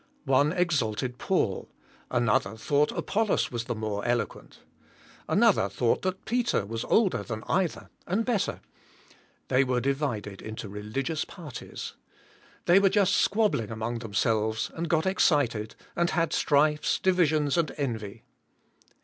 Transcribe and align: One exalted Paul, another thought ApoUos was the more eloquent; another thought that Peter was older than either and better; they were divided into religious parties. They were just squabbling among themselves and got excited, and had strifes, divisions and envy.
One 0.25 0.51
exalted 0.51 1.19
Paul, 1.19 1.69
another 2.09 2.57
thought 2.57 2.89
ApoUos 2.89 3.51
was 3.51 3.65
the 3.65 3.75
more 3.75 4.03
eloquent; 4.03 4.61
another 5.29 5.69
thought 5.69 6.01
that 6.01 6.25
Peter 6.25 6.65
was 6.65 6.83
older 6.85 7.21
than 7.21 7.43
either 7.47 7.91
and 8.07 8.25
better; 8.25 8.61
they 9.49 9.63
were 9.63 9.79
divided 9.79 10.41
into 10.41 10.67
religious 10.69 11.23
parties. 11.23 11.93
They 12.65 12.79
were 12.79 12.89
just 12.89 13.13
squabbling 13.13 13.69
among 13.69 13.99
themselves 13.99 14.71
and 14.73 14.89
got 14.89 15.05
excited, 15.05 15.75
and 15.95 16.09
had 16.09 16.33
strifes, 16.33 16.97
divisions 16.97 17.55
and 17.55 17.71
envy. 17.77 18.23